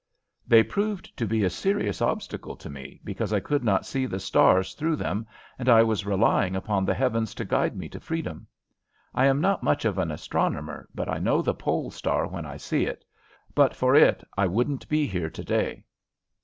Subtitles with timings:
[0.47, 4.19] They proved to be a serious obstacle to me, because I could not see the
[4.19, 5.27] stars through them,
[5.59, 8.47] and I was relying upon the heavens to guide me to freedom.
[9.13, 12.57] I am not much of an astronomer, but I know the Pole Star when I
[12.57, 13.05] see it.
[13.53, 15.83] But for it I wouldn't be here to day!